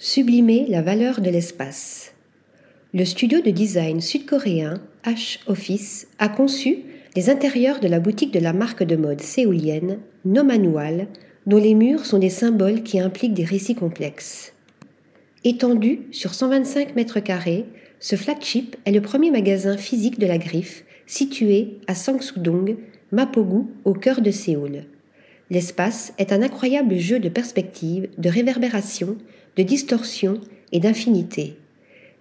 Sublimer 0.00 0.64
la 0.68 0.80
valeur 0.80 1.20
de 1.20 1.28
l'espace. 1.28 2.12
Le 2.94 3.04
studio 3.04 3.40
de 3.40 3.50
design 3.50 4.00
sud-coréen 4.00 4.74
H 5.04 5.40
Office 5.48 6.06
a 6.20 6.28
conçu 6.28 6.84
les 7.16 7.30
intérieurs 7.30 7.80
de 7.80 7.88
la 7.88 7.98
boutique 7.98 8.32
de 8.32 8.38
la 8.38 8.52
marque 8.52 8.84
de 8.84 8.94
mode 8.94 9.20
séoulienne 9.20 9.98
No 10.24 10.44
Manual, 10.44 11.08
dont 11.46 11.56
les 11.56 11.74
murs 11.74 12.06
sont 12.06 12.20
des 12.20 12.30
symboles 12.30 12.84
qui 12.84 13.00
impliquent 13.00 13.34
des 13.34 13.44
récits 13.44 13.74
complexes. 13.74 14.52
Étendu 15.42 16.02
sur 16.12 16.32
125 16.32 16.94
mètres 16.94 17.18
carrés, 17.18 17.64
ce 17.98 18.14
flagship 18.14 18.76
est 18.84 18.92
le 18.92 19.02
premier 19.02 19.32
magasin 19.32 19.76
physique 19.76 20.20
de 20.20 20.28
la 20.28 20.38
griffe 20.38 20.84
situé 21.06 21.78
à 21.88 21.96
Sangsudong, 21.96 22.76
Mapogu, 23.10 23.64
au 23.84 23.94
cœur 23.94 24.20
de 24.20 24.30
Séoul. 24.30 24.84
L'espace 25.50 26.12
est 26.18 26.32
un 26.32 26.42
incroyable 26.42 26.96
jeu 26.98 27.18
de 27.18 27.30
perspective, 27.30 28.08
de 28.18 28.28
réverbération, 28.28 29.16
de 29.56 29.62
distorsion 29.62 30.40
et 30.72 30.80
d'infinité. 30.80 31.56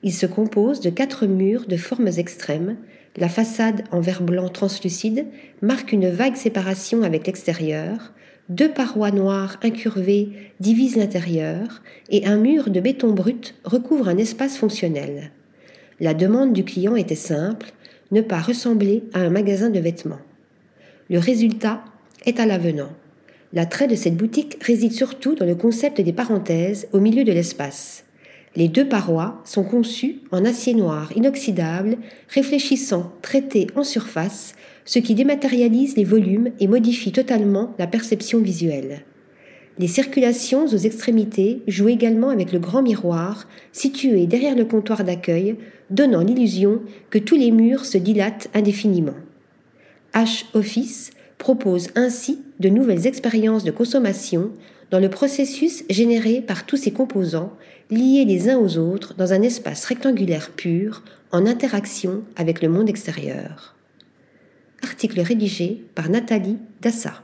Il 0.02 0.14
se 0.14 0.26
compose 0.26 0.80
de 0.80 0.90
quatre 0.90 1.26
murs 1.26 1.66
de 1.68 1.76
formes 1.76 2.08
extrêmes. 2.08 2.78
La 3.18 3.28
façade 3.28 3.84
en 3.92 4.00
verre 4.00 4.22
blanc 4.22 4.48
translucide 4.48 5.26
marque 5.62 5.92
une 5.92 6.10
vague 6.10 6.36
séparation 6.36 7.02
avec 7.04 7.28
l'extérieur. 7.28 8.14
Deux 8.48 8.70
parois 8.70 9.12
noires 9.12 9.60
incurvées 9.62 10.30
divisent 10.62 10.96
l'intérieur 10.96 11.82
et 12.10 12.26
un 12.26 12.38
mur 12.38 12.70
de 12.70 12.80
béton 12.80 13.12
brut 13.12 13.56
recouvre 13.66 14.08
un 14.08 14.18
espace 14.18 14.56
fonctionnel. 14.56 15.32
La 16.00 16.14
demande 16.14 16.54
du 16.54 16.64
client 16.64 16.96
était 16.96 17.16
simple, 17.16 17.74
ne 18.12 18.22
pas 18.22 18.40
ressembler 18.40 19.04
à 19.14 19.20
un 19.20 19.30
magasin 19.30 19.70
de 19.70 19.80
vêtements. 19.80 20.22
Le 21.10 21.20
résultat 21.20 21.84
est 22.26 22.40
à 22.40 22.46
l'avenant. 22.46 22.92
L'attrait 23.58 23.88
de 23.88 23.96
cette 23.96 24.16
boutique 24.16 24.60
réside 24.62 24.92
surtout 24.92 25.34
dans 25.34 25.48
le 25.48 25.56
concept 25.56 26.00
des 26.00 26.14
parenthèses 26.14 26.88
au 26.94 27.00
milieu 27.00 27.24
de 27.24 27.32
l'espace. 27.32 28.06
Les 28.56 28.68
deux 28.68 28.88
parois 28.88 29.42
sont 29.46 29.64
conçues 29.64 30.20
en 30.32 30.46
acier 30.46 30.76
noir 30.76 31.12
inoxydable, 31.16 31.98
réfléchissant, 32.30 33.12
traité 33.24 33.66
en 33.76 33.84
surface, 33.84 34.54
ce 34.86 35.00
qui 35.00 35.16
dématérialise 35.16 35.98
les 35.98 36.04
volumes 36.04 36.52
et 36.60 36.68
modifie 36.68 37.12
totalement 37.12 37.74
la 37.80 37.88
perception 37.88 38.38
visuelle. 38.42 39.02
Les 39.80 39.88
circulations 39.88 40.66
aux 40.66 40.78
extrémités 40.78 41.64
jouent 41.68 41.90
également 41.90 42.30
avec 42.30 42.52
le 42.52 42.60
grand 42.60 42.84
miroir 42.84 43.48
situé 43.72 44.28
derrière 44.28 44.56
le 44.56 44.66
comptoir 44.66 45.04
d'accueil, 45.04 45.56
donnant 45.90 46.22
l'illusion 46.22 46.84
que 47.10 47.18
tous 47.18 47.36
les 47.36 47.50
murs 47.50 47.86
se 47.86 47.98
dilatent 47.98 48.50
indéfiniment. 48.54 49.18
H 50.14 50.46
Office 50.54 51.10
propose 51.38 51.90
ainsi 51.96 52.42
de 52.60 52.70
nouvelles 52.70 53.08
expériences 53.08 53.64
de 53.64 53.72
consommation 53.72 54.52
dans 54.92 55.00
le 55.00 55.10
processus 55.10 55.84
généré 55.90 56.42
par 56.42 56.66
tous 56.66 56.78
ces 56.78 56.92
composants 56.92 57.54
liés 57.90 58.26
les 58.26 58.50
uns 58.50 58.58
aux 58.58 58.78
autres 58.78 59.14
dans 59.16 59.34
un 59.34 59.42
espace 59.42 59.86
rectangulaire 59.86 60.52
pur 60.52 61.04
en 61.32 61.46
interaction 61.46 62.24
avec 62.36 62.62
le 62.62 62.70
monde 62.70 62.90
extérieur. 62.90 63.76
Article 64.84 65.20
rédigé 65.22 65.84
par 65.96 66.10
Nathalie 66.10 66.58
Dassa. 66.82 67.22